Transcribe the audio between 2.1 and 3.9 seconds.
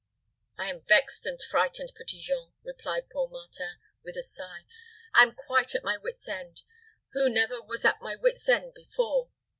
Jean," replied poor Martin,